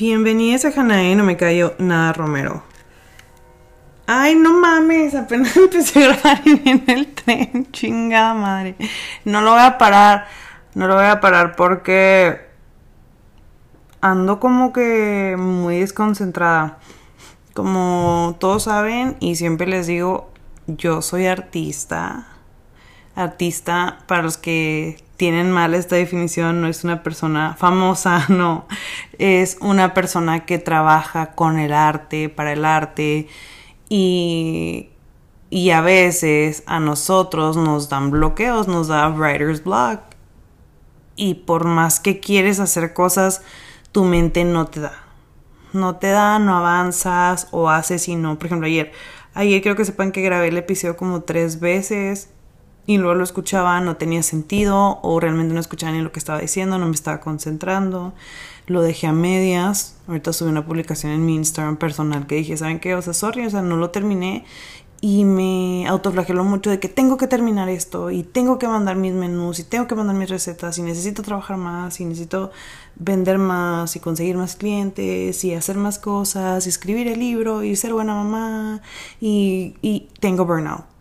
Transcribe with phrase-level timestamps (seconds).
[0.00, 2.62] Bienvenidos a Hanae, no me cayó nada Romero.
[4.06, 8.76] Ay, no mames, apenas empecé a grabar en el tren, chingada madre.
[9.26, 10.26] No lo voy a parar,
[10.74, 12.40] no lo voy a parar porque
[14.00, 16.78] ando como que muy desconcentrada.
[17.52, 20.30] Como todos saben y siempre les digo,
[20.66, 22.26] yo soy artista.
[23.14, 28.66] Artista, para los que tienen mal esta definición, no es una persona famosa, no,
[29.18, 33.28] es una persona que trabaja con el arte, para el arte
[33.90, 34.88] y,
[35.50, 40.00] y a veces a nosotros nos dan bloqueos, nos da writer's block
[41.16, 43.42] y por más que quieres hacer cosas,
[43.92, 45.04] tu mente no te da.
[45.74, 48.38] No te da, no avanzas o haces y no.
[48.38, 48.90] Por ejemplo, ayer,
[49.34, 52.30] ayer creo que sepan que grabé el episodio como tres veces
[52.90, 56.40] y luego lo escuchaba, no tenía sentido o realmente no escuchaba ni lo que estaba
[56.40, 58.12] diciendo, no me estaba concentrando,
[58.66, 62.80] lo dejé a medias, ahorita subí una publicación en mi Instagram personal que dije, ¿saben
[62.80, 62.96] qué?
[62.96, 64.44] O sea, sorry, o sea, no lo terminé.
[65.00, 69.12] Y me autoflageló mucho de que tengo que terminar esto y tengo que mandar mis
[69.12, 72.50] menús y tengo que mandar mis recetas y necesito trabajar más y necesito
[72.96, 77.76] vender más y conseguir más clientes y hacer más cosas y escribir el libro y
[77.76, 78.82] ser buena mamá
[79.20, 80.99] y, y tengo burnout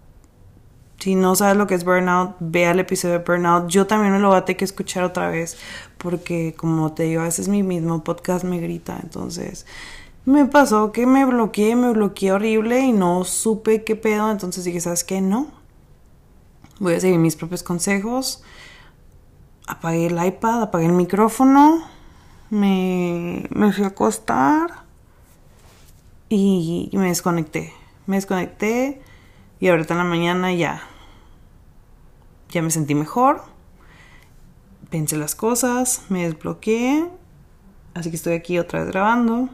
[1.00, 3.70] si no sabes lo que es burnout, ve el episodio de burnout.
[3.70, 5.58] Yo también me lo voy a tener que escuchar otra vez
[5.98, 9.00] porque como te digo, a veces mi mismo podcast me grita.
[9.02, 9.66] Entonces
[10.26, 14.30] me pasó que me bloqueé, me bloqueé horrible y no supe qué pedo.
[14.30, 15.22] Entonces dije, ¿sabes qué?
[15.22, 15.48] No.
[16.80, 18.44] Voy a seguir mis propios consejos.
[19.68, 21.82] Apagué el iPad, apagué el micrófono.
[22.50, 24.84] Me, me fui a acostar
[26.28, 27.74] y me desconecté.
[28.06, 29.02] Me desconecté
[29.60, 30.82] y ahorita en la mañana ya,
[32.50, 33.44] ya me sentí mejor.
[34.90, 37.10] Pensé las cosas, me desbloqueé.
[37.94, 39.50] Así que estoy aquí otra vez grabando.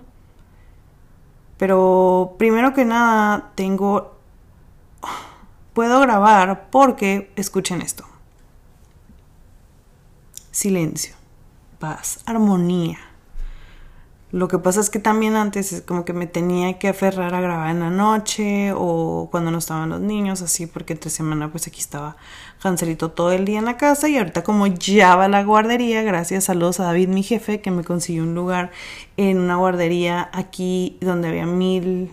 [1.58, 4.16] Pero primero que nada tengo...
[5.74, 8.06] Puedo grabar porque escuchen esto.
[10.52, 11.16] Silencio,
[11.80, 13.00] paz, armonía.
[14.32, 17.42] Lo que pasa es que también antes es como que me tenía que aferrar a
[17.42, 21.68] grabar en la noche o cuando no estaban los niños, así, porque entre semana pues
[21.68, 22.18] aquí estaba
[22.62, 26.50] Hanselito todo el día en la casa y ahorita como ya va la guardería, gracias
[26.50, 28.72] a los a David, mi jefe, que me consiguió un lugar
[29.16, 32.12] en una guardería aquí donde había mil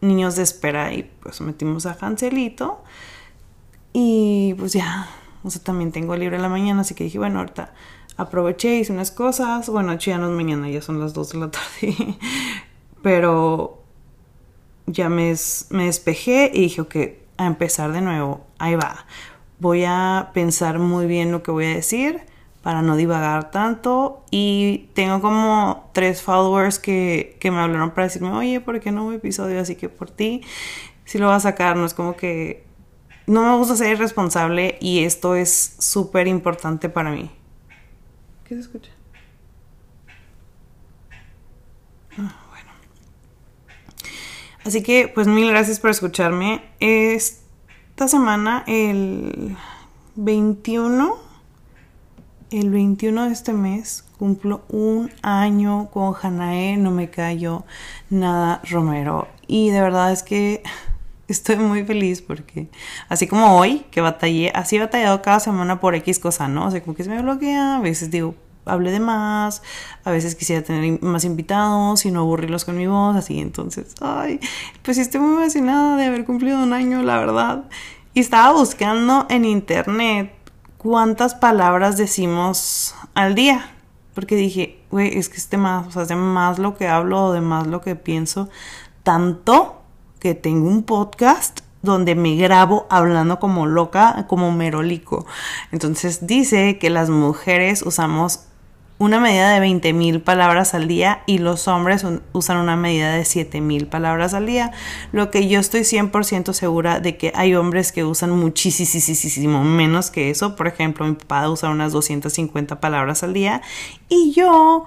[0.00, 2.82] niños de espera y pues metimos a Hanselito
[3.92, 5.08] y pues ya,
[5.44, 7.72] o sea, también tengo libre la mañana, así que dije, bueno, ahorita
[8.16, 9.68] aproveché, hice unas cosas.
[9.68, 12.18] Bueno, ya no es mañana, ya son las 2 de la tarde.
[13.02, 13.82] Pero
[14.86, 15.34] ya me,
[15.70, 16.96] me despejé y dije, ok,
[17.36, 18.46] a empezar de nuevo.
[18.58, 19.06] Ahí va.
[19.58, 22.20] Voy a pensar muy bien lo que voy a decir
[22.62, 24.24] para no divagar tanto.
[24.30, 29.04] Y tengo como tres followers que, que me hablaron para decirme, oye, ¿por qué no
[29.04, 29.60] hubo episodio?
[29.60, 30.42] Así que por ti,
[31.04, 32.64] si lo vas a sacar, no es como que...
[33.26, 37.30] No me gusta ser irresponsable y esto es súper importante para mí
[38.48, 38.90] se escucha?
[42.18, 42.70] Ah, bueno.
[44.64, 46.62] Así que, pues mil gracias por escucharme.
[46.80, 49.56] Esta semana, el
[50.16, 51.16] 21,
[52.50, 57.64] el 21 de este mes, cumplo un año con Hanae, no me callo
[58.10, 59.28] nada Romero.
[59.46, 60.62] Y de verdad es que
[61.32, 62.68] estoy muy feliz porque
[63.08, 66.66] así como hoy que batallé, así he batallado cada semana por X cosa, ¿no?
[66.66, 68.34] O sea, como que se me bloquea, a veces digo,
[68.64, 69.62] hablé de más,
[70.04, 74.40] a veces quisiera tener más invitados y no aburrirlos con mi voz, así, entonces, ay,
[74.82, 77.64] pues estoy muy emocionada de haber cumplido un año, la verdad.
[78.14, 80.32] Y estaba buscando en internet
[80.78, 83.70] cuántas palabras decimos al día,
[84.14, 87.40] porque dije, güey, es que este más, o sea, de más lo que hablo de
[87.40, 88.50] más lo que pienso,
[89.02, 89.81] tanto
[90.22, 95.26] que tengo un podcast donde me grabo hablando como loca, como merolico.
[95.72, 98.44] Entonces dice que las mujeres usamos
[98.98, 103.88] una medida de 20.000 palabras al día y los hombres usan una medida de 7.000
[103.88, 104.70] palabras al día.
[105.10, 110.30] Lo que yo estoy 100% segura de que hay hombres que usan muchísimo menos que
[110.30, 110.54] eso.
[110.54, 113.60] Por ejemplo, mi papá usa unas 250 palabras al día
[114.08, 114.86] y yo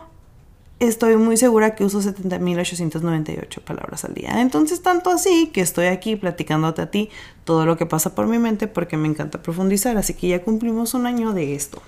[0.79, 4.41] estoy muy segura que uso 70.898 palabras al día.
[4.41, 7.09] Entonces, tanto así que estoy aquí platicándote a ti
[7.43, 9.97] todo lo que pasa por mi mente porque me encanta profundizar.
[9.97, 11.81] Así que ya cumplimos un año de esto.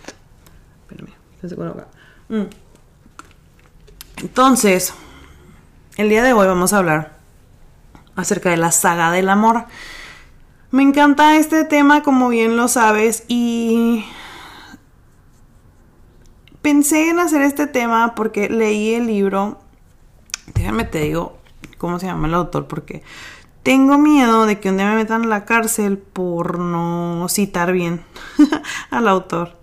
[0.90, 1.14] Espérame,
[2.30, 2.44] Mm.
[4.22, 4.94] Entonces,
[5.98, 7.18] el día de hoy vamos a hablar
[8.16, 9.66] acerca de la saga del amor.
[10.72, 14.04] Me encanta este tema, como bien lo sabes, y
[16.68, 19.58] pensé en hacer este tema porque leí el libro
[20.54, 21.38] déjame te digo
[21.78, 23.04] cómo se llama el autor porque
[23.64, 28.02] tengo miedo de que un día me metan a la cárcel por no citar bien
[28.90, 29.56] al autor.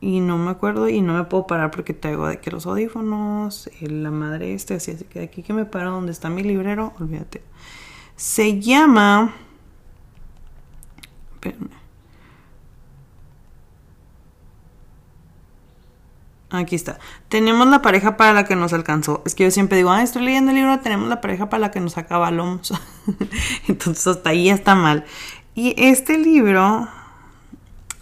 [0.00, 3.70] Y no me acuerdo y no me puedo parar porque traigo de que los audífonos,
[3.80, 6.92] la madre este, así, así que de aquí que me paro donde está mi librero,
[6.98, 7.42] olvídate.
[8.16, 9.34] Se llama...
[11.34, 11.81] Espérame.
[16.52, 16.98] Aquí está.
[17.30, 19.22] Tenemos la pareja para la que nos alcanzó.
[19.24, 21.70] Es que yo siempre digo, ah, estoy leyendo el libro, tenemos la pareja para la
[21.70, 22.74] que nos acabalamos.
[23.68, 25.06] Entonces hasta ahí está mal.
[25.54, 26.88] Y este libro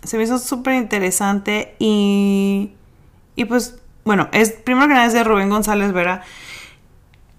[0.02, 2.72] se me hizo súper interesante y,
[3.36, 6.22] y pues, bueno, es primero que nada es de Rubén González Vera.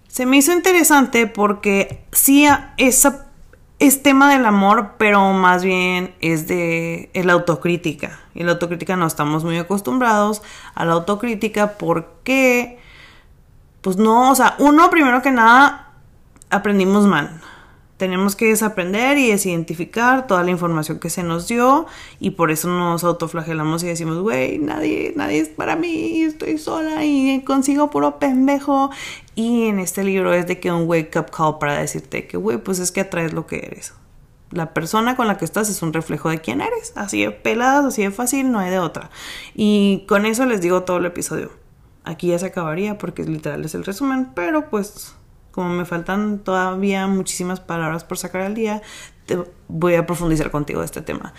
[0.07, 2.47] Se me hizo interesante porque sí,
[2.77, 8.20] es tema del amor, pero más bien es de la autocrítica.
[8.33, 10.41] Y la autocrítica no estamos muy acostumbrados
[10.75, 12.79] a la autocrítica porque,
[13.81, 15.91] pues no, o sea, uno primero que nada
[16.49, 17.41] aprendimos mal.
[17.97, 21.85] Tenemos que desaprender y desidentificar toda la información que se nos dio
[22.19, 27.05] y por eso nos autoflagelamos y decimos, güey, nadie, nadie es para mí, estoy sola
[27.05, 28.89] y consigo puro pendejo
[29.35, 32.57] y en este libro es de que un wake up call para decirte que, güey,
[32.57, 33.93] pues es que atraes lo que eres.
[34.51, 36.93] La persona con la que estás es un reflejo de quién eres.
[36.95, 39.09] Así de peladas, así de fácil, no hay de otra.
[39.55, 41.51] Y con eso les digo todo el episodio.
[42.03, 45.15] Aquí ya se acabaría porque literal es el resumen, pero pues
[45.51, 48.81] como me faltan todavía muchísimas palabras por sacar al día,
[49.25, 49.37] te
[49.67, 51.33] voy a profundizar contigo de este tema.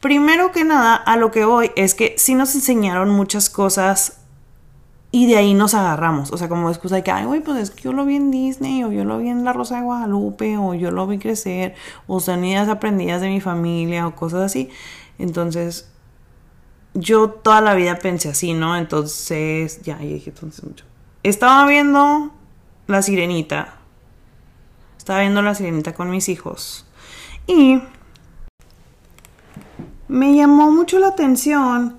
[0.00, 4.21] Primero que nada, a lo que voy es que sí nos enseñaron muchas cosas
[5.14, 6.32] y de ahí nos agarramos.
[6.32, 8.30] O sea, como excusa de que, ay, güey, pues es que yo lo vi en
[8.30, 11.74] Disney, o yo lo vi en La Rosa de Guadalupe, o yo lo vi crecer,
[12.06, 14.70] o son ideas aprendidas de mi familia, o cosas así.
[15.18, 15.92] Entonces,
[16.94, 18.74] yo toda la vida pensé así, ¿no?
[18.74, 20.86] Entonces, ya, ya dije entonces mucho.
[21.22, 22.32] Estaba viendo
[22.86, 23.74] La Sirenita.
[24.96, 26.86] Estaba viendo La Sirenita con mis hijos.
[27.46, 27.82] Y
[30.08, 31.98] me llamó mucho la atención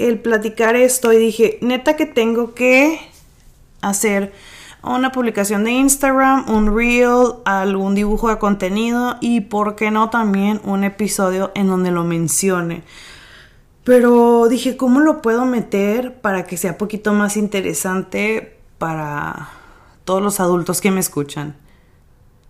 [0.00, 3.00] el platicar esto y dije, neta que tengo que
[3.80, 4.32] hacer
[4.82, 10.60] una publicación de Instagram, un reel, algún dibujo de contenido y, ¿por qué no, también
[10.64, 12.82] un episodio en donde lo mencione?
[13.84, 19.50] Pero dije, ¿cómo lo puedo meter para que sea poquito más interesante para
[20.04, 21.56] todos los adultos que me escuchan?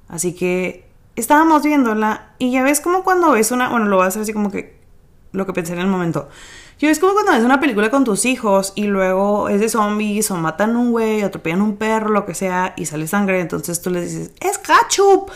[0.08, 4.08] Así que estábamos viéndola y ya ves como cuando ves una, bueno, lo voy a
[4.08, 4.78] hacer así como que
[5.32, 6.28] lo que pensé en el momento.
[6.80, 10.30] Yo es como cuando ves una película con tus hijos y luego es de zombies
[10.30, 13.90] o matan un güey, atropellan un perro, lo que sea, y sale sangre, entonces tú
[13.90, 15.30] les dices, es ketchup,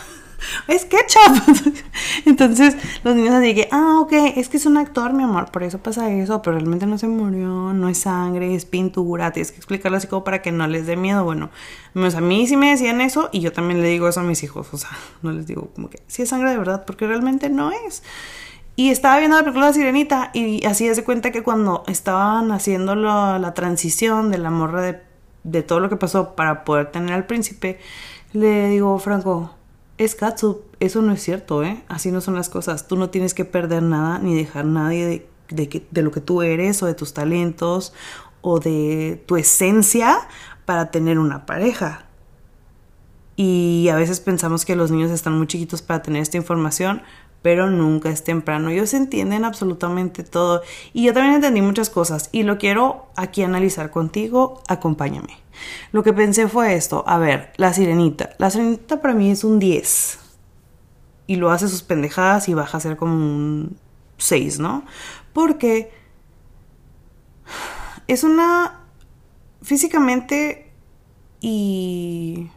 [0.67, 1.75] es ketchup.
[2.25, 5.61] entonces los niños así que, ah, ok, es que es un actor, mi amor, por
[5.61, 9.57] eso pasa eso, pero realmente no se murió, no es sangre, es pintura, tienes que
[9.57, 11.23] explicarlo así como para que no les dé miedo.
[11.23, 11.51] Bueno,
[11.93, 14.69] a mí sí me decían eso y yo también le digo eso a mis hijos,
[14.71, 14.89] o sea,
[15.21, 18.01] no les digo como que, sí es sangre de verdad, porque realmente no es.
[18.75, 22.51] Y estaba viendo la película de Sirenita y así es de cuenta que cuando estaban
[22.51, 25.01] haciendo la transición de la morra de,
[25.43, 27.79] de, todo lo que pasó para poder tener al príncipe,
[28.33, 29.55] le digo, Franco,
[29.97, 31.83] es Katsu, eso no es cierto, ¿eh?
[31.87, 32.87] Así no son las cosas.
[32.87, 36.83] Tú no tienes que perder nada ni dejar nadie de, de lo que tú eres
[36.83, 37.93] o de tus talentos
[38.41, 40.27] o de tu esencia
[40.65, 42.05] para tener una pareja.
[43.37, 47.01] Y a veces pensamos que los niños están muy chiquitos para tener esta información,
[47.45, 48.69] pero nunca es temprano.
[48.69, 53.91] Ellos entienden absolutamente todo y yo también entendí muchas cosas y lo quiero aquí analizar
[53.91, 54.63] contigo.
[54.67, 55.37] Acompáñame.
[55.91, 58.31] Lo que pensé fue esto, a ver, la sirenita.
[58.39, 60.17] La sirenita para mí es un 10
[61.27, 63.77] y lo hace sus pendejadas y baja a ser como un
[64.17, 64.83] 6, ¿no?
[65.31, 65.91] Porque
[68.07, 68.79] es una
[69.61, 70.71] físicamente
[71.41, 72.49] y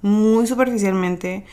[0.00, 1.44] muy superficialmente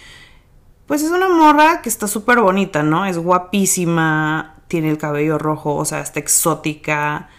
[0.88, 3.06] pues es una morra que está súper bonita, ¿no?
[3.06, 7.30] Es guapísima, tiene el cabello rojo, o sea, está exótica,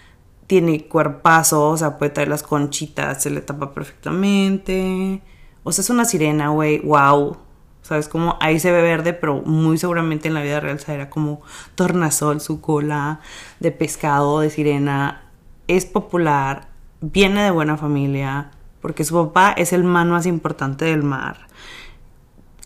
[0.47, 5.23] tiene cuerpazo, o sea, puede traer las conchitas, se le tapa perfectamente.
[5.63, 7.39] O sea, es una sirena, güey, wow.
[7.83, 8.09] ¿Sabes?
[8.09, 11.41] Como ahí se ve verde, pero muy seguramente en la vida real será como
[11.77, 13.21] tornasol, su cola
[13.61, 15.23] de pescado, de sirena.
[15.69, 16.69] Es popular,
[17.01, 18.51] viene de buena familia,
[18.81, 21.47] porque su papá es el man más importante del mar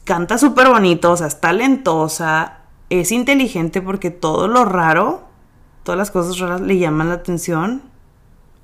[0.05, 2.59] canta súper bonito, o sea, es talentosa,
[2.91, 5.23] es inteligente porque todo lo raro,
[5.83, 7.83] todas las cosas raras le llaman la atención,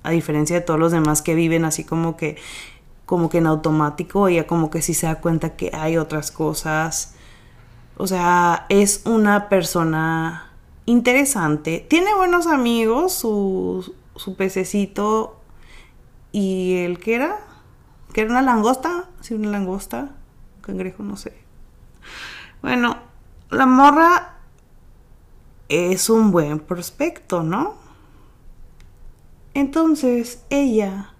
[0.02, 2.36] a diferencia de todos los demás que viven así como que,
[3.06, 7.14] como que en automático, ella como que sí se da cuenta que hay otras cosas.
[7.96, 10.50] O sea, es una persona
[10.84, 11.84] interesante.
[11.88, 15.40] Tiene buenos amigos, su, su pececito
[16.32, 17.38] y el que era
[18.16, 20.08] que era una langosta, sí, una langosta,
[20.66, 21.32] cangrejo, no sé.
[22.60, 22.98] Bueno,
[23.50, 24.38] la morra
[25.68, 27.74] es un buen prospecto, ¿no?
[29.54, 31.14] Entonces ella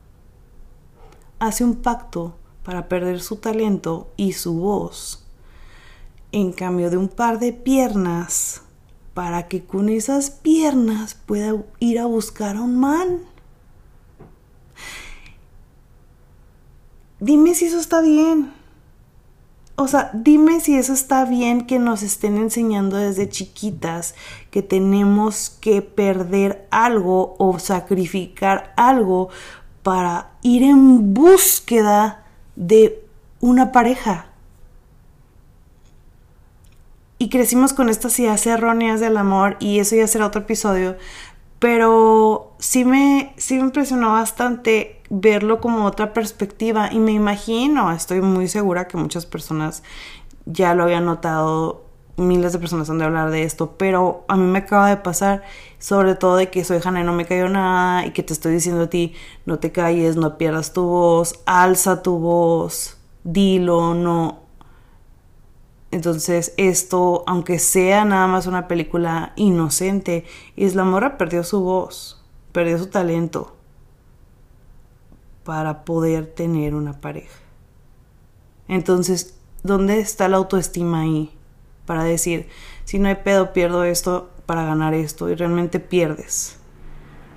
[1.39, 5.25] hace un pacto para perder su talento y su voz
[6.33, 8.63] en cambio de un par de piernas
[9.15, 13.21] para que con esas piernas pueda ir a buscar a un man.
[17.21, 18.56] Dime si eso está bien.
[19.79, 24.15] O sea, dime si eso está bien que nos estén enseñando desde chiquitas
[24.51, 29.29] que tenemos que perder algo o sacrificar algo
[29.83, 32.25] para ir en búsqueda
[32.57, 33.05] de
[33.41, 34.27] una pareja.
[37.19, 40.97] Y crecimos con estas ideas erróneas del amor y eso ya será otro episodio.
[41.59, 46.91] Pero sí me, sí me impresionó bastante verlo como otra perspectiva.
[46.93, 49.83] Y me imagino, estoy muy segura que muchas personas
[50.47, 51.85] ya lo habían notado,
[52.17, 55.43] miles de personas han de hablar de esto, pero a mí me acaba de pasar,
[55.79, 58.55] sobre todo de que soy Hannah y no me cayó nada y que te estoy
[58.55, 64.41] diciendo a ti, no te calles, no pierdas tu voz, alza tu voz, dilo, no,
[65.91, 72.79] entonces esto, aunque sea nada más una película inocente, Isla Morra perdió su voz, perdió
[72.79, 73.56] su talento
[75.47, 77.39] para poder tener una pareja.
[78.69, 81.31] Entonces, ¿dónde está la autoestima ahí?
[81.87, 82.49] Para decir,
[82.85, 86.59] si no hay pedo, pierdo esto para ganar esto y realmente pierdes.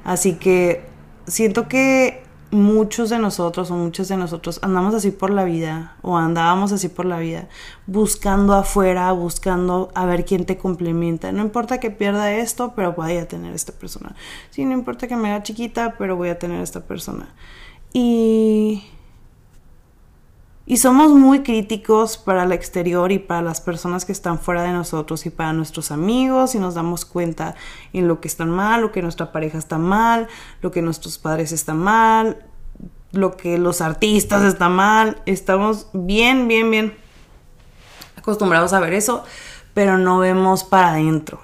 [0.04, 0.86] Así que
[1.28, 6.18] siento que muchos de nosotros o muchos de nosotros andamos así por la vida o
[6.18, 7.48] andábamos así por la vida
[7.86, 11.32] buscando afuera, buscando a ver quién te complementa.
[11.32, 14.16] No importa que pierda esto, pero voy a tener esta persona.
[14.50, 17.30] Sí, no importa que me haga chiquita, pero voy a tener esta persona.
[17.94, 18.84] Y
[20.70, 24.72] y somos muy críticos para el exterior y para las personas que están fuera de
[24.72, 27.56] nosotros y para nuestros amigos y nos damos cuenta
[27.92, 30.28] en lo que están mal, lo que nuestra pareja está mal,
[30.62, 32.46] lo que nuestros padres están mal,
[33.12, 35.20] lo que los artistas están mal.
[35.26, 36.96] Estamos bien, bien, bien
[38.16, 39.24] acostumbrados a ver eso,
[39.74, 41.40] pero no vemos para adentro.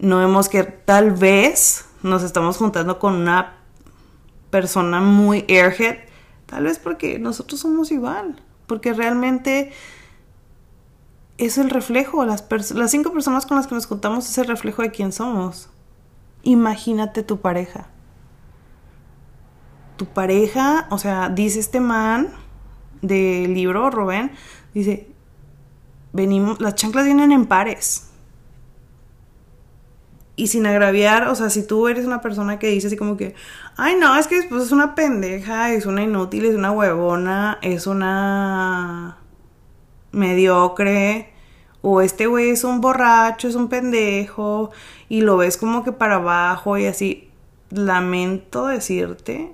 [0.00, 3.59] No vemos que tal vez nos estamos juntando con una
[4.50, 6.10] persona muy airhead
[6.50, 9.70] Tal vez porque nosotros somos igual, porque realmente
[11.38, 12.44] es el reflejo, las,
[12.88, 15.70] cinco personas con las que nos juntamos es el reflejo de quién somos.
[16.42, 17.86] Imagínate tu pareja.
[19.96, 22.32] Tu pareja, o sea, dice este man
[23.00, 24.32] del libro, Rubén,
[24.74, 25.08] dice,
[26.12, 28.09] venimos, las chanclas vienen en pares
[30.40, 33.34] y sin agraviar, o sea, si tú eres una persona que dice así como que,
[33.76, 37.86] ay, no, es que después es una pendeja, es una inútil, es una huevona, es
[37.86, 39.18] una
[40.12, 41.34] mediocre,
[41.82, 44.70] o este güey es un borracho, es un pendejo,
[45.10, 47.28] y lo ves como que para abajo y así,
[47.68, 49.52] lamento decirte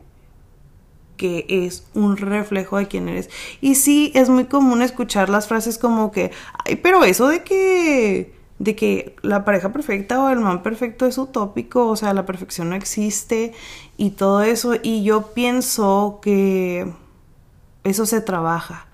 [1.16, 3.28] que es un reflejo de quién eres.
[3.60, 6.30] Y sí, es muy común escuchar las frases como que,
[6.64, 11.18] ay, pero eso de que de que la pareja perfecta o el man perfecto es
[11.18, 13.52] utópico, o sea, la perfección no existe
[13.96, 14.74] y todo eso.
[14.82, 16.90] Y yo pienso que
[17.84, 18.86] eso se trabaja,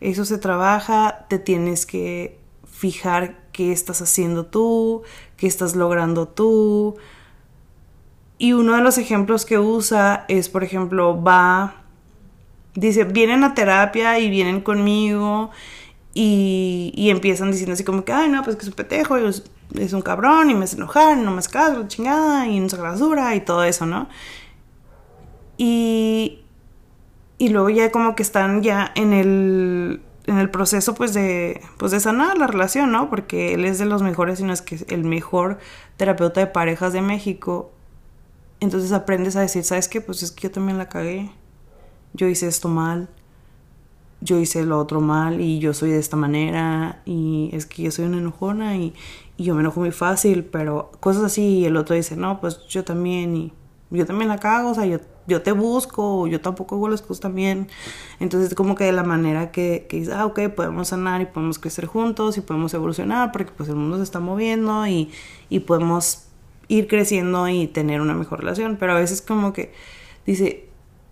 [0.00, 5.02] eso se trabaja, te tienes que fijar qué estás haciendo tú,
[5.36, 6.96] qué estás logrando tú.
[8.38, 11.74] Y uno de los ejemplos que usa es, por ejemplo, va,
[12.74, 15.50] dice, vienen a terapia y vienen conmigo
[16.12, 19.92] y, empiezan diciendo así como que, ay, no, pues que es un petejo, y es,
[19.92, 23.34] un cabrón, y me hace enojar, no me hace caso, chingada, y no se basura,
[23.36, 24.08] y todo eso, ¿no?
[25.56, 26.40] Y,
[27.38, 31.92] y luego ya como que están ya en el, en el proceso, pues de, pues
[31.92, 33.08] de sanar la relación, ¿no?
[33.08, 35.58] Porque él es de los mejores, y no es que es el mejor
[35.96, 37.72] terapeuta de parejas de México.
[38.58, 40.00] Entonces aprendes a decir, ¿sabes qué?
[40.00, 41.30] Pues es que yo también la cagué.
[42.14, 43.08] Yo hice esto mal
[44.20, 47.90] yo hice lo otro mal y yo soy de esta manera y es que yo
[47.90, 48.94] soy una enojona y,
[49.38, 52.84] yo me enojo muy fácil, pero cosas así y el otro dice, no, pues yo
[52.84, 53.52] también y
[53.90, 57.20] yo también la cago, o sea, yo, yo te busco, yo tampoco hago las cosas
[57.20, 57.68] también.
[58.18, 61.58] Entonces como que de la manera que, que dices, ah, ok, podemos sanar y podemos
[61.58, 65.10] crecer juntos y podemos evolucionar porque pues el mundo se está moviendo y,
[65.48, 66.24] y podemos
[66.68, 69.72] ir creciendo y tener una mejor relación, pero a veces como que
[70.26, 70.69] dice,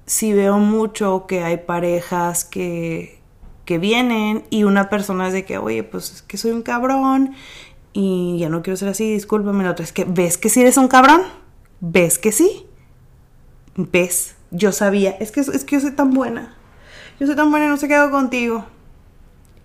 [0.09, 3.21] si veo mucho que hay parejas que,
[3.65, 7.35] que vienen y una persona es de que, oye, pues es que soy un cabrón
[7.93, 9.65] y ya no quiero ser así, discúlpame.
[9.65, 11.23] La otra es que, ¿ves que sí eres un cabrón?
[11.81, 12.67] ¿Ves que sí?
[13.77, 16.55] ¿Ves yo sabía, es que, es que yo soy tan buena.
[17.21, 18.65] Yo soy tan buena y no sé qué hago contigo.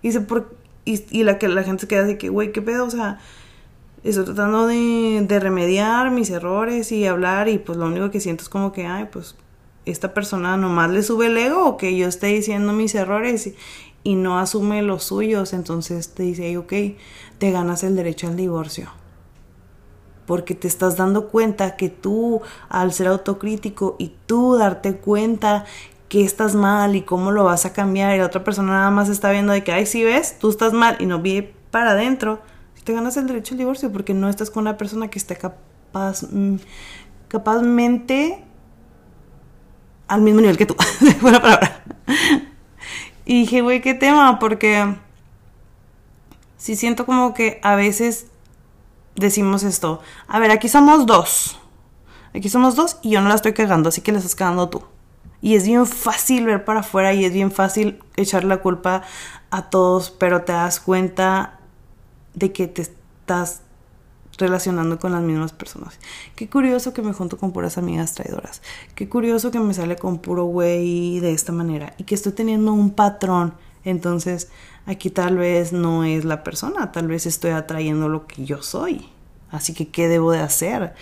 [0.02, 2.84] Y, se por, y, la que la gente se queda así que, güey, ¿qué pedo?
[2.84, 3.18] O sea,
[4.02, 8.42] estoy tratando de, de remediar mis errores y hablar y pues lo único que siento
[8.42, 9.36] es como que, ay, pues
[9.86, 13.52] esta persona nomás le sube el ego o que yo esté diciendo mis errores
[14.02, 16.72] y, no asume los suyos, entonces te dice, ok,
[17.38, 18.90] te ganas el derecho al divorcio
[20.26, 25.66] porque te estás dando cuenta que tú, al ser autocrítico y tú darte cuenta
[26.08, 29.08] que estás mal y cómo lo vas a cambiar y la otra persona nada más
[29.08, 32.40] está viendo de que, ay, si ves, tú estás mal y no vi para adentro,
[32.84, 36.22] te ganas el derecho al divorcio porque no estás con una persona que esté capaz,
[36.30, 36.56] mm,
[37.28, 38.44] capazmente
[40.08, 40.76] al mismo nivel que tú.
[41.20, 41.82] Buena palabra.
[43.24, 44.94] Y dije, güey, qué tema, porque
[46.56, 48.26] si siento como que a veces
[49.16, 50.00] decimos esto.
[50.28, 51.58] A ver, aquí somos dos.
[52.34, 54.82] Aquí somos dos y yo no la estoy cagando, así que la estás cagando tú.
[55.40, 59.02] Y es bien fácil ver para afuera y es bien fácil echar la culpa
[59.50, 61.60] a todos, pero te das cuenta
[62.34, 63.60] de que te estás
[64.38, 65.98] relacionando con las mismas personas.
[66.34, 68.62] Qué curioso que me junto con puras amigas traidoras.
[68.94, 72.72] Qué curioso que me sale con puro güey de esta manera y que estoy teniendo
[72.72, 73.54] un patrón.
[73.84, 74.50] Entonces,
[74.86, 79.08] aquí tal vez no es la persona, tal vez estoy atrayendo lo que yo soy.
[79.50, 80.94] Así que, ¿qué debo de hacer?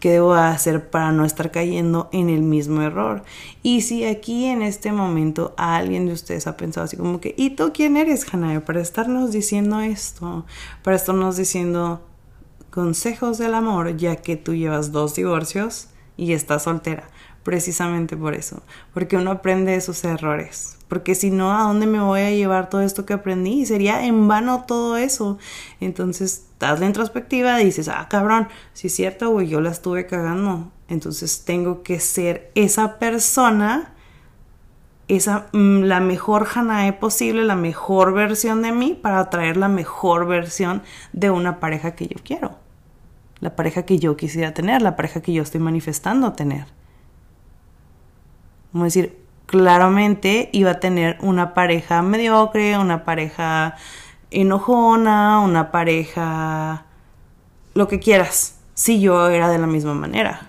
[0.00, 3.24] ¿Qué debo de hacer para no estar cayendo en el mismo error?
[3.64, 7.50] Y si aquí en este momento alguien de ustedes ha pensado así como que, ¿y
[7.50, 8.60] tú quién eres, Hanae?
[8.60, 10.46] Para estarnos diciendo esto,
[10.84, 12.00] para estarnos diciendo
[12.70, 17.04] consejos del amor, ya que tú llevas dos divorcios y estás soltera
[17.48, 21.98] precisamente por eso, porque uno aprende de sus errores, porque si no, ¿a dónde me
[21.98, 23.64] voy a llevar todo esto que aprendí?
[23.64, 25.38] Sería en vano todo eso.
[25.80, 30.06] Entonces, das la introspectiva y dices, ah, cabrón, si es cierto, güey, yo la estuve
[30.06, 30.70] cagando.
[30.88, 33.94] Entonces, tengo que ser esa persona,
[35.08, 40.26] esa, mm, la mejor Hanae posible, la mejor versión de mí para traer la mejor
[40.26, 42.56] versión de una pareja que yo quiero.
[43.40, 46.66] La pareja que yo quisiera tener, la pareja que yo estoy manifestando tener.
[48.72, 53.76] Vamos a decir, claramente iba a tener una pareja mediocre, una pareja
[54.30, 56.84] enojona, una pareja
[57.74, 60.48] lo que quieras, si yo era de la misma manera.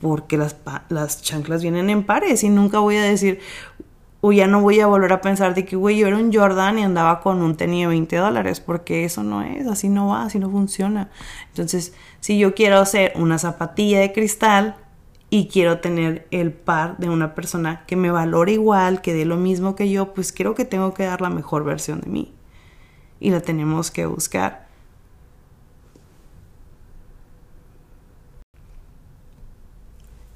[0.00, 0.56] Porque las,
[0.88, 3.40] las chanclas vienen en pares y nunca voy a decir,
[4.20, 6.78] o ya no voy a volver a pensar de que, güey, yo era un Jordan
[6.78, 10.24] y andaba con un tenis de 20 dólares, porque eso no es, así no va,
[10.24, 11.10] así no funciona.
[11.48, 14.76] Entonces, si yo quiero hacer una zapatilla de cristal,
[15.30, 19.36] y quiero tener el par de una persona que me valore igual, que dé lo
[19.36, 22.34] mismo que yo, pues creo que tengo que dar la mejor versión de mí.
[23.20, 24.68] Y la tenemos que buscar.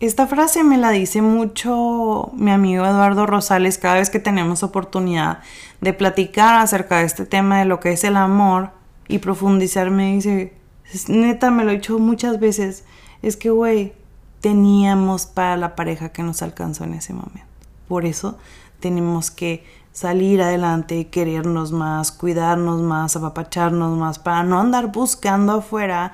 [0.01, 5.39] Esta frase me la dice mucho mi amigo Eduardo Rosales cada vez que tenemos oportunidad
[5.81, 8.71] de platicar acerca de este tema de lo que es el amor
[9.07, 9.91] y profundizar.
[9.91, 10.53] Me dice,
[11.09, 12.85] neta, me lo he dicho muchas veces,
[13.23, 13.93] es que, güey,
[14.41, 17.47] teníamos para la pareja que nos alcanzó en ese momento.
[17.87, 18.37] Por eso
[18.81, 26.13] tenemos que salir adelante, querernos más, cuidarnos más, apapacharnos más, para no andar buscando afuera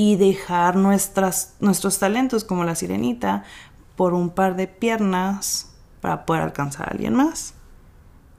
[0.00, 3.44] y dejar nuestros talentos como la sirenita
[3.96, 7.52] por un par de piernas para poder alcanzar a alguien más.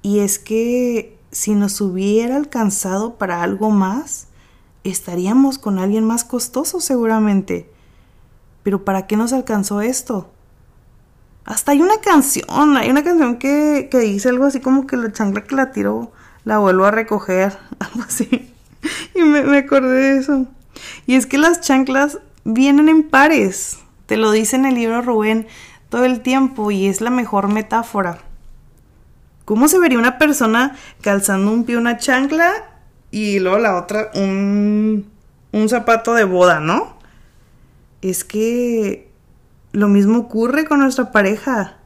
[0.02, 4.26] Y es que si nos hubiera alcanzado para algo más,
[4.84, 7.70] estaríamos con alguien más costoso seguramente.
[8.64, 10.32] Pero ¿para qué nos alcanzó esto?
[11.46, 15.44] Hasta hay una canción, hay una canción que, dice algo así como que la chancla
[15.44, 16.12] que la tiró
[16.44, 18.52] la vuelvo a recoger, algo así.
[19.14, 20.48] Y me, me acordé de eso.
[21.06, 25.48] Y es que las chanclas vienen en pares, te lo dice en el libro Rubén
[25.90, 28.20] todo el tiempo y es la mejor metáfora.
[29.46, 32.52] ¿Cómo se vería una persona calzando un pie una chancla
[33.12, 35.10] y luego la otra un,
[35.52, 37.02] un zapato de boda, no?
[38.02, 39.10] es que
[39.72, 41.78] lo mismo ocurre con nuestra pareja.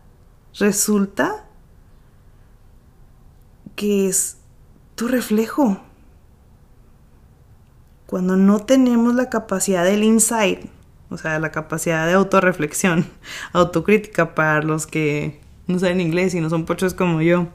[0.57, 1.45] Resulta
[3.75, 4.37] que es
[4.95, 5.81] tu reflejo.
[8.05, 10.65] Cuando no tenemos la capacidad del insight,
[11.09, 13.07] o sea, la capacidad de autorreflexión,
[13.53, 17.47] autocrítica para los que no saben inglés y no son pochos como yo,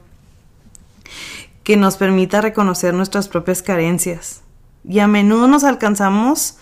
[1.63, 4.41] que nos permita reconocer nuestras propias carencias.
[4.83, 6.57] Y a menudo nos alcanzamos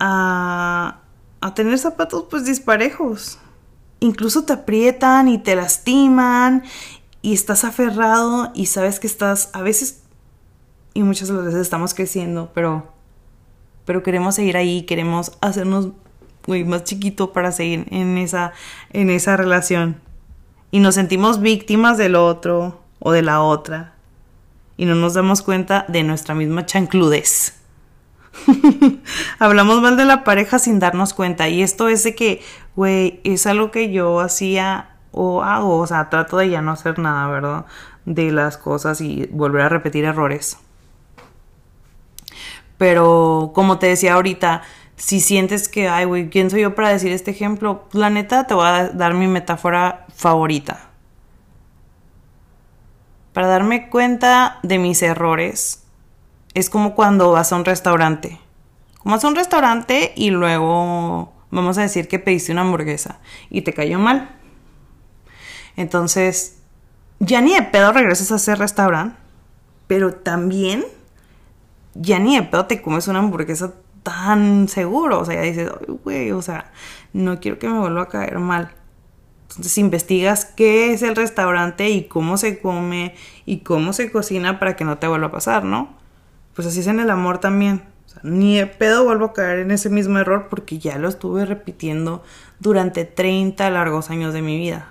[0.00, 1.00] a
[1.40, 3.38] a tener zapatos pues disparejos.
[4.00, 6.64] Incluso te aprietan y te lastiman
[7.22, 10.02] y estás aferrado y sabes que estás a veces
[10.94, 12.92] y muchas veces estamos creciendo, pero
[13.86, 15.92] pero queremos seguir ahí, queremos hacernos
[16.46, 18.52] güey, más chiquito para seguir en esa,
[18.92, 20.00] en esa relación.
[20.70, 23.94] Y nos sentimos víctimas del otro o de la otra.
[24.76, 27.58] Y no nos damos cuenta de nuestra misma chancludez.
[29.38, 31.48] Hablamos mal de la pareja sin darnos cuenta.
[31.48, 32.42] Y esto es de que,
[32.74, 35.78] güey, es algo que yo hacía o hago.
[35.78, 37.66] O sea, trato de ya no hacer nada, ¿verdad?
[38.04, 40.58] De las cosas y volver a repetir errores.
[42.78, 44.62] Pero como te decía ahorita,
[44.96, 47.88] si sientes que, ay, güey, ¿quién soy yo para decir este ejemplo?
[47.92, 50.90] La neta, te voy a dar mi metáfora favorita.
[53.32, 55.84] Para darme cuenta de mis errores,
[56.54, 58.40] es como cuando vas a un restaurante.
[58.98, 63.60] Como vas a un restaurante y luego, vamos a decir que pediste una hamburguesa y
[63.60, 64.34] te cayó mal.
[65.76, 66.56] Entonces,
[67.18, 69.18] ya ni de pedo regresas a ese restaurante,
[69.86, 70.84] pero también
[72.00, 75.20] ya ni de pedo te comes una hamburguesa tan seguro.
[75.20, 75.70] O sea, ya dices,
[76.04, 76.70] güey, o sea,
[77.12, 78.70] no quiero que me vuelva a caer mal.
[79.50, 83.14] Entonces investigas qué es el restaurante y cómo se come
[83.46, 85.88] y cómo se cocina para que no te vuelva a pasar, ¿no?
[86.54, 87.82] Pues así es en el amor también.
[88.04, 91.08] O sea, ni de pedo vuelvo a caer en ese mismo error porque ya lo
[91.08, 92.22] estuve repitiendo
[92.60, 94.88] durante 30 largos años de mi vida.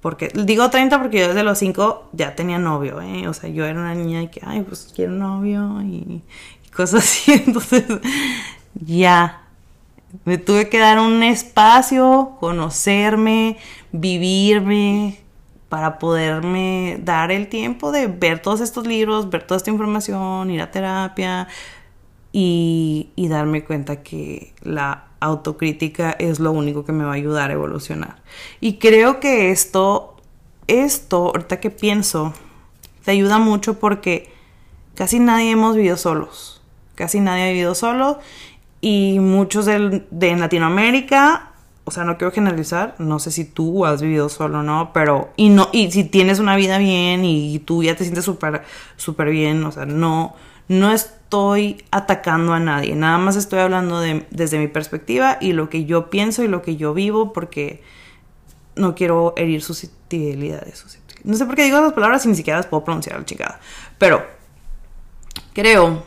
[0.00, 3.26] Porque digo 30 porque yo desde los 5 ya tenía novio, ¿eh?
[3.26, 6.22] O sea, yo era una niña que, ay, pues quiero novio y,
[6.74, 7.32] cosas así.
[7.32, 7.84] Entonces,
[8.74, 9.42] ya.
[10.24, 13.58] Me tuve que dar un espacio, conocerme,
[13.92, 15.18] vivirme,
[15.68, 20.62] para poderme dar el tiempo de ver todos estos libros, ver toda esta información, ir
[20.62, 21.48] a terapia
[22.32, 27.54] y darme cuenta que la autocrítica es lo único que me va a ayudar a
[27.54, 28.22] evolucionar.
[28.60, 30.16] Y creo que esto,
[30.66, 32.34] esto, ahorita que pienso,
[33.04, 34.32] te ayuda mucho porque
[34.94, 36.60] casi nadie hemos vivido solos.
[36.94, 38.18] Casi nadie ha vivido solo
[38.80, 41.52] y muchos de, de Latinoamérica,
[41.84, 45.30] o sea, no quiero generalizar, no sé si tú has vivido solo o no, pero
[45.36, 48.62] y no y si tienes una vida bien y tú ya te sientes súper
[48.96, 50.34] súper bien, o sea, no
[50.68, 55.68] no estoy atacando a nadie, nada más estoy hablando de, desde mi perspectiva y lo
[55.68, 57.82] que yo pienso y lo que yo vivo porque
[58.76, 60.84] no quiero herir susceptibilidades.
[61.24, 63.60] No sé por qué digo esas palabras y ni siquiera las puedo pronunciar, chingada.
[63.98, 64.24] Pero
[65.52, 66.04] creo,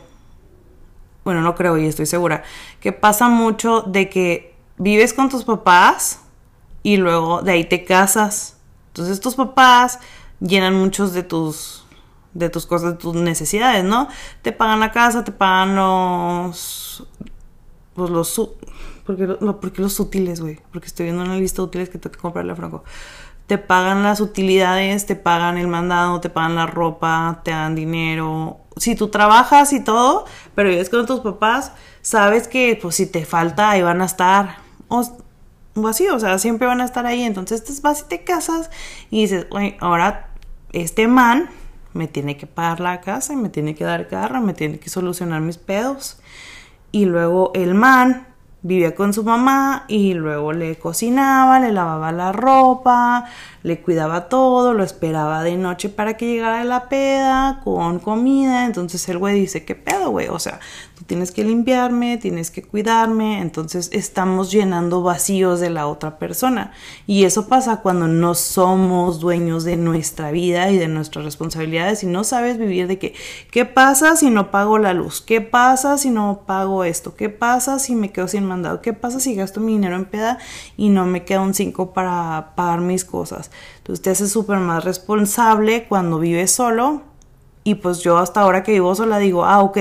[1.24, 2.42] bueno, no creo y estoy segura,
[2.80, 6.20] que pasa mucho de que vives con tus papás
[6.82, 8.56] y luego de ahí te casas.
[8.88, 9.98] Entonces tus papás
[10.40, 11.81] llenan muchos de tus
[12.34, 14.08] de tus cosas, de tus necesidades, ¿no?
[14.42, 17.06] Te pagan la casa, te pagan los...
[17.94, 18.50] Pues los...
[19.04, 19.16] ¿Por
[19.72, 20.60] qué, los útiles, güey?
[20.70, 22.84] Porque estoy viendo una lista de útiles que tengo que comprarle a Franco.
[23.46, 28.58] Te pagan las utilidades, te pagan el mandado, te pagan la ropa, te dan dinero.
[28.76, 33.26] Si tú trabajas y todo, pero vives con tus papás, sabes que pues si te
[33.26, 34.58] falta ahí van a estar.
[34.88, 35.02] O,
[35.74, 37.24] o así, o sea, siempre van a estar ahí.
[37.24, 38.70] Entonces vas y te casas
[39.10, 40.28] y dices, güey, ahora
[40.72, 41.50] este man
[41.94, 45.40] me tiene que pagar la casa me tiene que dar carro, me tiene que solucionar
[45.40, 46.20] mis pedos.
[46.90, 48.26] Y luego el man
[48.62, 53.24] vivía con su mamá y luego le cocinaba, le lavaba la ropa,
[53.62, 58.64] le cuidaba todo, lo esperaba de noche para que llegara la peda con comida.
[58.64, 60.28] Entonces el güey dice, ¿qué pedo, güey?
[60.28, 60.58] O sea,
[60.96, 63.40] tú tienes que limpiarme, tienes que cuidarme.
[63.40, 66.72] Entonces estamos llenando vacíos de la otra persona.
[67.06, 72.06] Y eso pasa cuando no somos dueños de nuestra vida y de nuestras responsabilidades y
[72.06, 73.14] no sabes vivir de que,
[73.52, 75.20] ¿qué pasa si no pago la luz?
[75.20, 77.14] ¿Qué pasa si no pago esto?
[77.14, 78.82] ¿Qué pasa si me quedo sin mandado?
[78.82, 80.38] ¿Qué pasa si gasto mi dinero en peda
[80.76, 83.51] y no me queda un 5 para pagar mis cosas?
[83.78, 87.02] Entonces te haces súper más responsable cuando vives solo.
[87.64, 89.78] Y pues yo hasta ahora que vivo sola digo, ah, ok,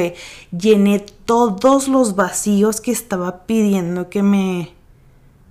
[0.55, 4.71] llené todos los vacíos que estaba pidiendo que me,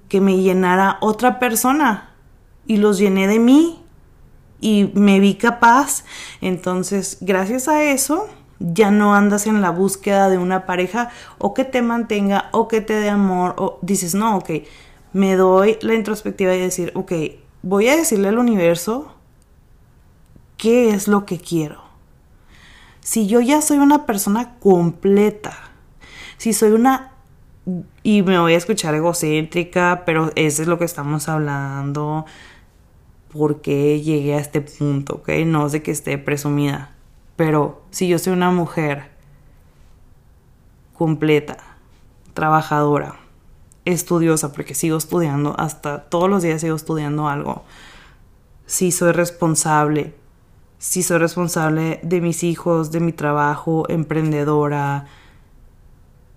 [0.08, 2.10] que me llenara otra persona.
[2.66, 3.82] Y los llené de mí.
[4.60, 6.04] Y me vi capaz.
[6.40, 8.28] Entonces, gracias a eso,
[8.60, 12.80] ya no andas en la búsqueda de una pareja o que te mantenga o que
[12.80, 13.54] te dé amor.
[13.58, 14.50] O dices, no, ok,
[15.12, 17.12] me doy la introspectiva y decir, ok,
[17.62, 19.14] voy a decirle al universo
[20.56, 21.82] qué es lo que quiero.
[23.00, 25.56] Si yo ya soy una persona completa,
[26.36, 27.12] si soy una,
[28.02, 32.26] y me voy a escuchar egocéntrica, pero eso es lo que estamos hablando,
[33.32, 35.28] porque llegué a este punto, ¿ok?
[35.46, 36.90] No sé que esté presumida,
[37.36, 39.10] pero si yo soy una mujer
[40.94, 41.56] completa,
[42.34, 43.19] trabajadora,
[43.84, 47.64] estudiosa, porque sigo estudiando, hasta todos los días sigo estudiando algo.
[48.66, 50.14] Si soy responsable,
[50.78, 55.06] si soy responsable de mis hijos, de mi trabajo, emprendedora,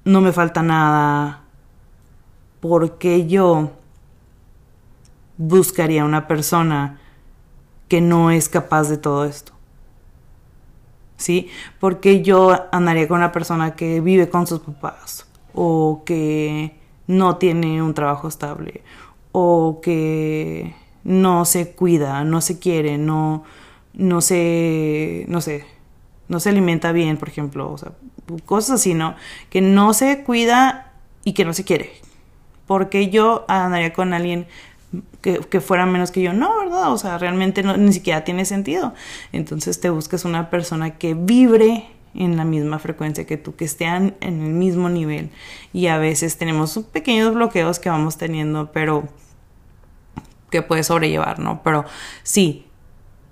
[0.06, 1.44] no me falta nada.
[2.64, 3.72] ¿por qué yo
[5.38, 6.98] buscaría una persona
[7.90, 9.52] que no es capaz de todo esto?
[11.18, 11.50] ¿Sí?
[11.82, 17.82] Porque yo andaría con una persona que vive con sus papás o que no tiene
[17.82, 18.82] un trabajo estable
[19.32, 23.44] o que no se cuida, no se quiere, no,
[23.94, 25.40] no se, no
[26.30, 27.92] no se alimenta bien, por ejemplo, o sea,
[28.46, 29.16] cosas así, ¿no?
[29.50, 31.92] Que no se cuida y que no se quiere.
[32.66, 34.48] Porque yo andaría con alguien
[35.22, 36.34] que, que, fuera menos que yo.
[36.34, 36.92] No, ¿verdad?
[36.94, 38.94] O sea, realmente no, ni siquiera tiene sentido.
[39.32, 44.16] Entonces te buscas una persona que vibre en la misma frecuencia que tú, que estén
[44.22, 45.30] en el mismo nivel.
[45.72, 49.08] Y a veces tenemos pequeños bloqueos que vamos teniendo, pero
[50.50, 51.62] que puedes sobrellevar, ¿no?
[51.64, 51.86] Pero
[52.22, 52.68] sí,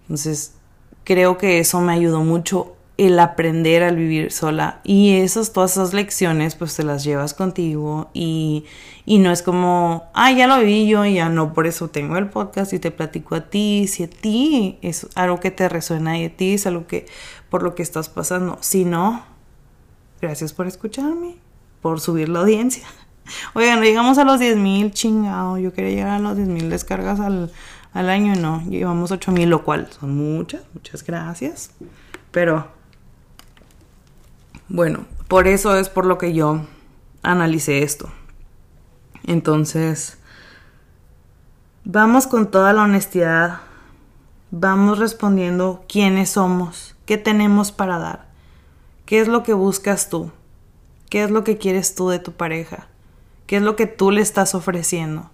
[0.04, 0.56] entonces
[1.04, 5.94] creo que eso me ayudó mucho el aprender al vivir sola y esas todas esas
[5.94, 8.66] lecciones pues te las llevas contigo y,
[9.06, 12.18] y no es como ah ya lo viví yo y ya no por eso tengo
[12.18, 16.20] el podcast y te platico a ti si a ti es algo que te resuena
[16.20, 17.08] y a ti es algo que
[17.52, 19.24] por lo que estás pasando si no
[20.20, 21.36] gracias por escucharme
[21.84, 22.88] por subir la audiencia
[23.54, 25.58] Oigan, llegamos a los 10 mil, chingado.
[25.58, 27.52] Yo quería llegar a los 10 mil descargas al,
[27.94, 28.62] al año, no.
[28.70, 31.72] Llevamos 8 mil, lo cual son muchas, muchas gracias.
[32.32, 32.68] Pero,
[34.70, 36.62] bueno, por eso es por lo que yo
[37.24, 38.10] analicé esto.
[39.26, 40.18] Entonces,
[41.84, 43.62] vamos con toda la honestidad.
[44.52, 48.28] Vamos respondiendo quiénes somos, qué tenemos para dar,
[49.06, 50.32] qué es lo que buscas tú,
[51.10, 52.88] qué es lo que quieres tú de tu pareja
[53.52, 55.30] ¿Qué es lo que tú le estás ofreciendo?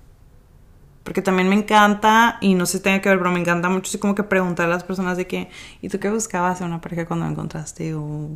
[1.04, 3.90] Porque también me encanta, y no sé si tiene que ver, pero me encanta mucho
[3.90, 5.52] así como que preguntar a las personas de que,
[5.84, 7.94] ¿y tú qué buscabas en una pareja cuando la encontraste?
[7.94, 8.32] ¿O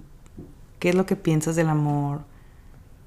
[0.78, 2.22] qué es lo que piensas del amor?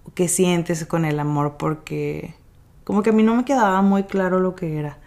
[0.05, 1.59] ¿O qué sientes con el amor?
[1.61, 2.35] Porque
[2.83, 4.99] como que a mí no me quedaba muy claro lo que era.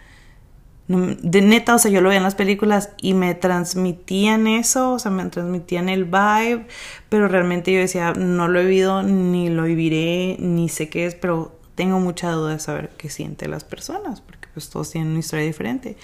[0.88, 5.00] De neta, o sea, yo lo veía en las películas y me transmitían eso, o
[5.00, 6.66] sea, me transmitían el vibe,
[7.10, 11.16] pero realmente yo decía, no lo he vivido, ni lo viviré, ni sé qué es,
[11.16, 15.20] pero tengo mucha duda de saber qué sienten las personas, porque pues todos tienen una
[15.20, 15.98] historia diferente.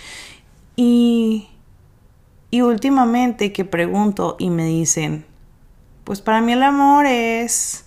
[0.76, 1.48] Y,
[2.52, 5.26] y últimamente que pregunto y me dicen,
[6.04, 7.86] pues para mí el amor es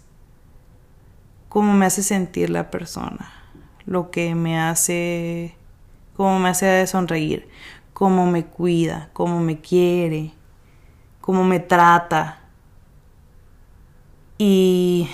[1.48, 3.32] cómo me hace sentir la persona,
[3.85, 5.56] lo que me hace,
[6.16, 7.48] cómo me hace sonreír,
[7.92, 10.33] cómo me cuida, cómo me quiere,
[11.20, 12.40] cómo me trata.
[14.38, 15.09] Y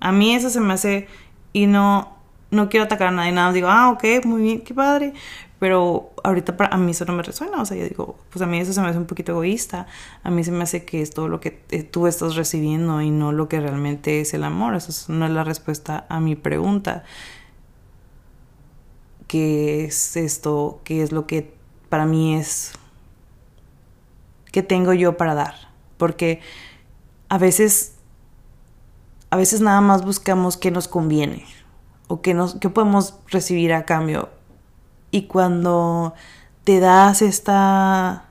[0.00, 1.08] a mí eso se me hace
[1.52, 2.16] y no,
[2.50, 5.14] no quiero atacar a nadie, nada, digo, ah, ok, muy bien, qué padre,
[5.58, 8.46] pero ahorita para, a mí eso no me resuena, o sea, yo digo, pues a
[8.46, 9.86] mí eso se me hace un poquito egoísta,
[10.22, 13.10] a mí se me hace que es todo lo que eh, tú estás recibiendo y
[13.10, 17.04] no lo que realmente es el amor, eso no es la respuesta a mi pregunta.
[19.26, 20.80] ¿Qué es esto?
[20.84, 21.54] ¿Qué es lo que
[21.88, 22.72] para mí es?
[24.52, 25.54] ¿Qué tengo yo para dar?
[25.98, 26.40] Porque
[27.28, 27.96] a veces
[29.30, 31.44] a veces nada más buscamos qué nos conviene
[32.08, 34.28] o qué, nos, qué podemos recibir a cambio.
[35.10, 36.14] Y cuando
[36.64, 38.24] te das esta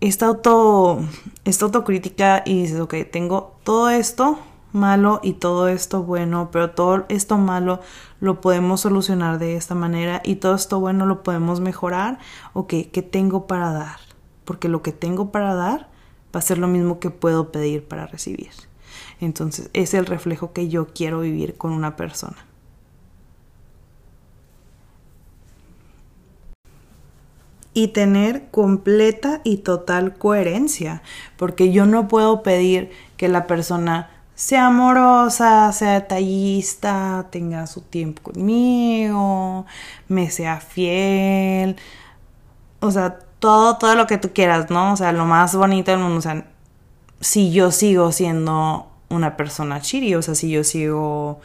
[0.00, 1.00] esta auto
[1.44, 4.38] esta autocrítica y dices, ok, tengo todo esto
[4.76, 7.80] malo y todo esto bueno, pero todo esto malo
[8.20, 12.18] lo podemos solucionar de esta manera y todo esto bueno lo podemos mejorar.
[12.52, 13.98] Ok, ¿qué tengo para dar?
[14.44, 15.88] Porque lo que tengo para dar
[16.34, 18.50] va a ser lo mismo que puedo pedir para recibir.
[19.20, 22.36] Entonces es el reflejo que yo quiero vivir con una persona.
[27.72, 31.02] Y tener completa y total coherencia,
[31.36, 38.22] porque yo no puedo pedir que la persona sea amorosa, sea detallista, tenga su tiempo
[38.22, 39.66] conmigo,
[40.08, 41.76] me sea fiel.
[42.80, 44.92] O sea, todo, todo lo que tú quieras, ¿no?
[44.92, 46.18] O sea, lo más bonito del mundo.
[46.18, 46.44] O sea,
[47.20, 51.40] si yo sigo siendo una persona chiri, o sea, si yo sigo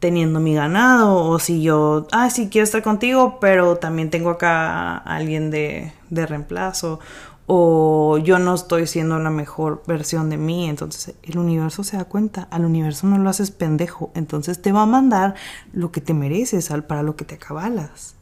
[0.00, 4.98] teniendo mi ganado, o si yo, ah, sí, quiero estar contigo, pero también tengo acá
[4.98, 6.98] a alguien de, de reemplazo,
[7.46, 12.04] o yo no estoy siendo la mejor versión de mí, entonces el universo se da
[12.04, 15.34] cuenta, al universo no lo haces pendejo, entonces te va a mandar
[15.72, 18.14] lo que te mereces, para lo que te acabalas.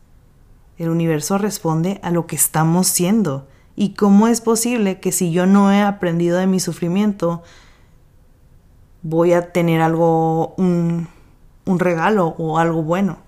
[0.76, 3.46] El universo responde a lo que estamos siendo.
[3.76, 7.42] ¿Y cómo es posible que si yo no he aprendido de mi sufrimiento,
[9.02, 11.08] voy a tener algo, un,
[11.64, 13.18] un regalo o algo bueno?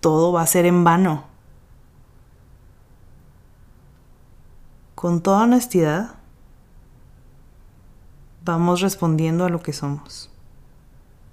[0.00, 1.24] Todo va a ser en vano.
[4.96, 6.14] Con toda honestidad,
[8.46, 10.30] vamos respondiendo a lo que somos.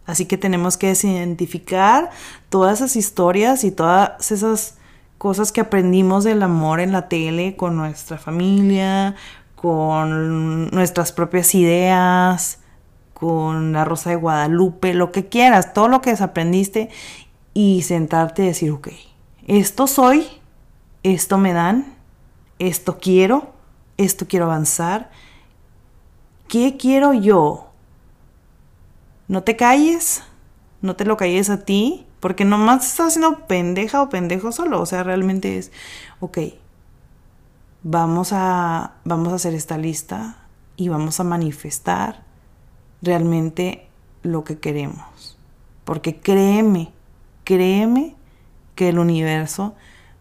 [0.06, 2.10] Así que tenemos que desidentificar
[2.49, 4.76] todas esas historias y todas esas
[5.17, 9.15] cosas que aprendimos del amor en la tele con nuestra familia,
[9.56, 12.60] con nuestras propias ideas,
[13.13, 16.89] con la Rosa de Guadalupe, lo que quieras, todo lo que desaprendiste
[17.54, 18.89] y sentarte y decir, ok,
[19.47, 20.28] esto soy,
[21.04, 21.95] esto me dan,
[22.60, 23.52] esto quiero,
[23.97, 25.12] esto quiero avanzar,
[26.47, 27.69] ¿qué quiero yo?
[29.27, 30.23] No te calles,
[30.82, 34.86] no te lo calles a ti, porque nomás estás haciendo pendeja o pendejo solo, o
[34.86, 35.71] sea, realmente es,
[36.19, 36.38] ok,
[37.84, 40.38] vamos a, vamos a hacer esta lista
[40.77, 42.23] y vamos a manifestar
[43.01, 43.88] realmente
[44.23, 45.38] lo que queremos.
[45.84, 46.91] Porque créeme,
[47.43, 48.15] créeme
[48.75, 49.75] que el universo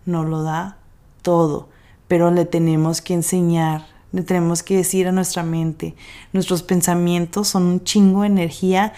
[0.04, 0.78] nos lo da
[1.22, 1.68] todo,
[2.12, 5.94] pero le tenemos que enseñar, le tenemos que decir a nuestra mente,
[6.34, 8.92] nuestros pensamientos son un chingo de energía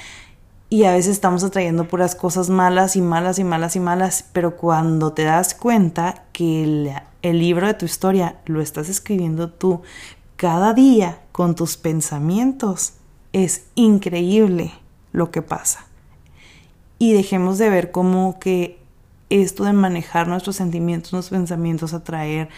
[0.68, 4.56] y a veces estamos atrayendo puras cosas malas y malas y malas y malas, pero
[4.56, 6.64] cuando te das cuenta que
[7.22, 9.82] el, libro de tu historia lo estás escribiendo tú
[10.34, 12.94] cada día con tus pensamientos,
[13.32, 14.72] es increíble
[15.12, 15.86] lo que pasa.
[16.98, 18.82] Y dejemos de ver como que
[19.30, 22.48] esto de manejar nuestros sentimientos, nuestros pensamientos, atraer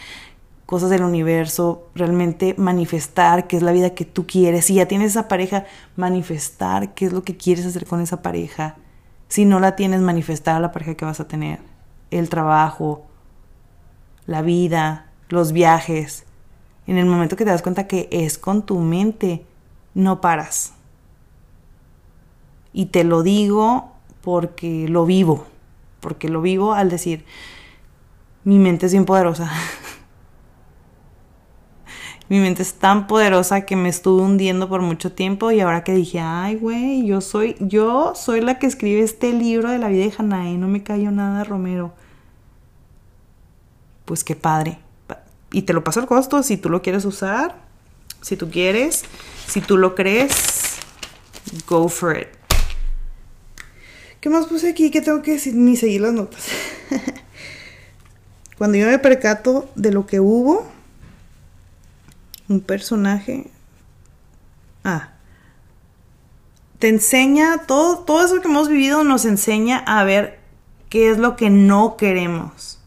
[0.67, 4.65] cosas del universo, realmente manifestar qué es la vida que tú quieres.
[4.65, 8.75] Si ya tienes esa pareja, manifestar qué es lo que quieres hacer con esa pareja.
[9.27, 11.59] Si no la tienes, manifestar la pareja que vas a tener.
[12.11, 13.07] El trabajo,
[14.27, 16.25] la vida, los viajes.
[16.85, 19.43] En el momento que te das cuenta que es con tu mente,
[19.95, 20.73] no paras.
[22.71, 25.47] Y te lo digo porque lo vivo
[25.99, 27.25] porque lo vivo al decir,
[28.43, 29.51] mi mente es bien poderosa.
[32.29, 35.93] mi mente es tan poderosa que me estuve hundiendo por mucho tiempo y ahora que
[35.93, 40.03] dije, ay, güey, yo soy, yo soy la que escribe este libro de la vida
[40.03, 41.93] de Hanae, no me cayó nada, Romero.
[44.03, 44.79] Pues qué padre.
[45.51, 47.61] Y te lo paso al costo si tú lo quieres usar,
[48.21, 49.03] si tú quieres,
[49.47, 50.75] si tú lo crees,
[51.67, 52.27] go for it.
[54.19, 55.55] ¿Qué más puse aquí que tengo que decir?
[55.55, 56.47] Ni seguir las notas.
[58.57, 60.67] Cuando yo me percato de lo que hubo,
[62.49, 63.49] un personaje.
[64.83, 65.09] Ah.
[66.79, 70.39] Te enseña, todo, todo eso que hemos vivido nos enseña a ver
[70.89, 72.79] qué es lo que no queremos.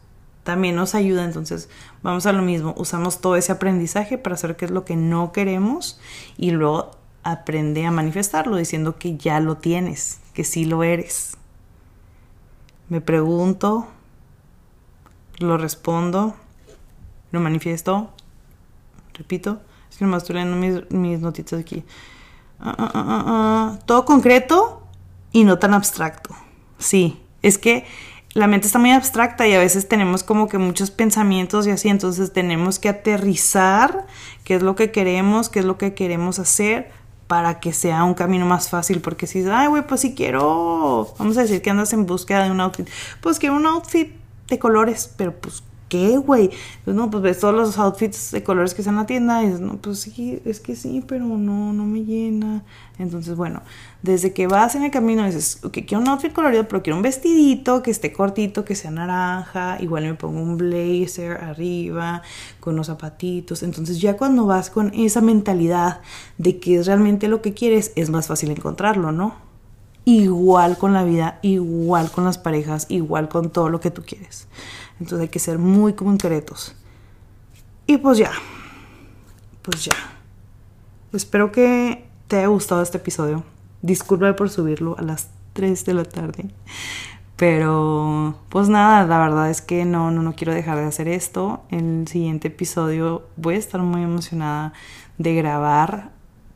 [0.43, 1.69] También nos ayuda, entonces
[2.01, 2.73] vamos a lo mismo.
[2.77, 5.99] Usamos todo ese aprendizaje para saber qué es lo que no queremos
[6.37, 6.91] y luego
[7.23, 11.37] aprende a manifestarlo diciendo que ya lo tienes, que sí lo eres.
[12.89, 13.87] Me pregunto,
[15.37, 16.35] lo respondo,
[17.31, 18.11] lo manifiesto,
[19.21, 21.83] repito, es que nomás estoy leyendo mis, mis notitas aquí.
[22.59, 24.83] Ah, ah, ah, Todo concreto
[25.31, 26.35] y no tan abstracto.
[26.77, 27.85] Sí, es que
[28.33, 31.89] la mente está muy abstracta y a veces tenemos como que muchos pensamientos y así,
[31.89, 34.07] entonces tenemos que aterrizar
[34.43, 36.91] qué es lo que queremos, qué es lo que queremos hacer
[37.27, 41.37] para que sea un camino más fácil, porque si ay, güey, pues si quiero, vamos
[41.37, 42.87] a decir que andas en búsqueda de un outfit,
[43.21, 44.13] pues quiero un outfit
[44.47, 46.51] de colores, pero pues qué, güey?
[46.85, 49.47] Pues no, pues ves todos los outfits de colores que están en la tienda y
[49.47, 52.63] dices, no, pues sí, es que sí, pero no, no me llena.
[52.97, 53.61] Entonces, bueno,
[54.01, 57.03] desde que vas en el camino dices, ok, quiero un outfit colorido, pero quiero un
[57.03, 62.21] vestidito que esté cortito, que sea naranja, igual me pongo un blazer arriba,
[62.61, 63.61] con los zapatitos.
[63.61, 65.99] Entonces ya cuando vas con esa mentalidad
[66.37, 69.35] de que es realmente lo que quieres, es más fácil encontrarlo, ¿no?
[70.05, 74.47] Igual con la vida, igual con las parejas, igual con todo lo que tú quieres.
[75.01, 76.75] Entonces hay que ser muy concretos.
[77.87, 78.31] Y pues ya,
[79.63, 79.95] pues ya.
[81.11, 83.43] Espero que te haya gustado este episodio.
[83.81, 86.45] Disculpa por subirlo a las 3 de la tarde.
[87.35, 91.63] Pero, pues nada, la verdad es que no, no, no quiero dejar de hacer esto.
[91.71, 94.73] El siguiente episodio voy a estar muy emocionada
[95.17, 96.11] de grabar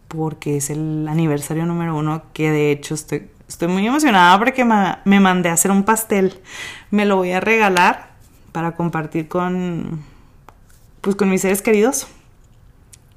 [0.07, 4.99] porque es el aniversario número uno que de hecho estoy, estoy muy emocionada porque me,
[5.03, 6.39] me mandé a hacer un pastel.
[6.91, 8.14] Me lo voy a regalar
[8.56, 9.99] para compartir con,
[11.01, 12.08] pues, con mis seres queridos.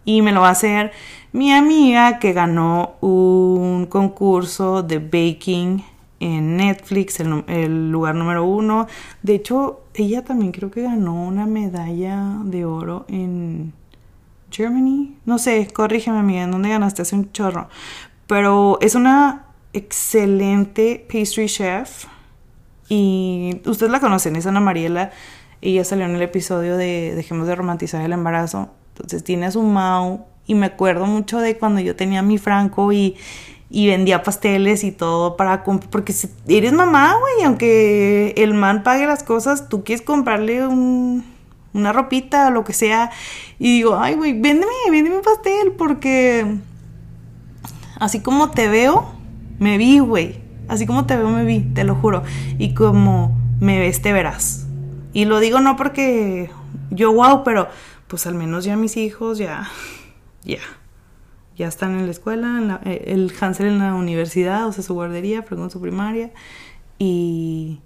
[0.04, 0.90] Y me lo va a hacer
[1.30, 5.84] mi amiga que ganó un concurso de baking
[6.18, 8.88] en Netflix, el, lugar número uno.
[9.22, 13.72] De hecho, ella también creo que ganó una medalla de oro en
[14.50, 15.14] Germany.
[15.24, 17.02] No sé, corrígeme amiga, ¿en dónde ganaste?
[17.02, 17.68] Hace un chorro.
[18.26, 22.06] Pero es una excelente pastry chef
[22.88, 25.10] y ustedes la conocen, es Ana Mariela.
[25.60, 28.70] Ella salió en el episodio de Dejemos de romantizar el embarazo.
[28.94, 30.26] Entonces tiene a su Mau.
[30.46, 33.16] Y me acuerdo mucho de cuando yo tenía mi Franco y,
[33.70, 36.14] y vendía pasteles y todo para porque
[36.48, 41.22] eres mamá, güey, aunque el man pague las cosas, tú quieres comprarle un,
[41.74, 43.10] una ropita o lo que sea,
[43.58, 46.46] y digo, ay, güey, véndeme, véndeme un pastel, porque
[48.00, 49.12] así como te veo,
[49.58, 52.22] me vi, güey, así como te veo, me vi, te lo juro,
[52.58, 54.66] y como me ves, te verás.
[55.12, 56.50] Y lo digo no porque
[56.90, 57.68] yo, wow, pero
[58.06, 59.68] pues al menos ya mis hijos, ya,
[60.44, 60.58] ya
[61.58, 65.42] ya están en la escuela, eh, el Hansel en la universidad, o sea, su guardería,
[65.42, 66.30] pero con su primaria.
[66.98, 67.80] Y,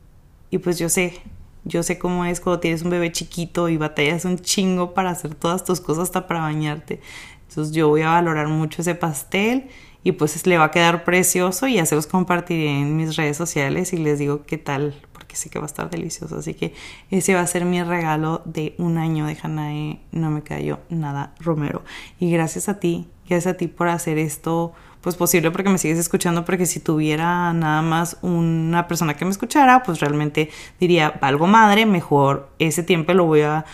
[0.51, 1.23] y pues yo sé,
[1.65, 5.35] yo sé cómo es cuando tienes un bebé chiquito y batallas un chingo para hacer
[5.35, 7.01] todas tus cosas hasta para bañarte.
[7.49, 9.71] Entonces yo voy a valorar mucho ese pastel
[10.05, 13.37] y pues le va a quedar precioso y ya se los compartiré en mis redes
[13.37, 16.39] sociales y les digo qué tal, porque sé que va a estar delicioso.
[16.39, 16.75] Así que
[17.11, 21.35] ese va a ser mi regalo de un año de Hanae No Me Cayó Nada
[21.41, 21.83] Romero.
[22.19, 25.99] Y gracias a ti Gracias a ti por hacer esto pues posible porque me sigues
[25.99, 31.47] escuchando porque si tuviera nada más una persona que me escuchara pues realmente diría algo
[31.47, 33.65] madre mejor ese tiempo lo voy a,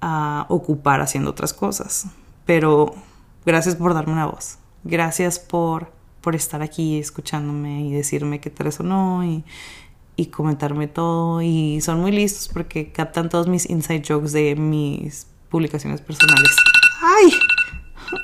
[0.00, 2.06] a ocupar haciendo otras cosas
[2.44, 2.94] pero
[3.44, 8.62] gracias por darme una voz gracias por por estar aquí escuchándome y decirme qué te
[8.62, 9.44] resonó y,
[10.16, 15.26] y comentarme todo y son muy listos porque captan todos mis inside jokes de mis
[15.50, 16.50] publicaciones personales
[17.02, 17.30] ay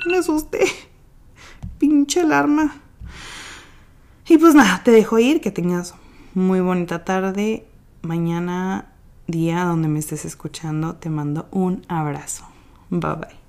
[0.05, 0.65] me asusté.
[1.77, 2.75] Pinche alarma.
[4.27, 5.95] Y pues nada, te dejo ir, que tengas
[6.33, 7.65] muy bonita tarde.
[8.01, 8.93] Mañana,
[9.27, 12.45] día donde me estés escuchando, te mando un abrazo.
[12.89, 13.40] Bye bye.